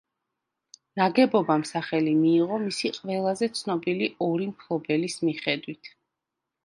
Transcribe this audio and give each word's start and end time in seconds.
ნაგებობამ 1.01 1.65
სახელი 1.71 2.15
მიიღო 2.23 2.57
მისი 2.65 2.91
ყველაზე 2.95 3.51
ცნობილი 3.59 4.09
ორი 4.29 4.49
მფლობელის 4.55 5.19
მიხედვით. 5.29 5.93